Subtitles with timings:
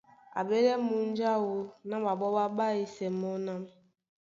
[0.39, 1.51] A ɓélɛ́ múnja áō
[1.89, 3.53] na ɓaɓɔ́ ɓá ɓáísɛ́ mɔ́ ná: